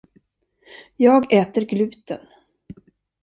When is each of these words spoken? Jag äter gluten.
Jag 0.95 1.27
äter 1.33 1.65
gluten. 1.65 2.27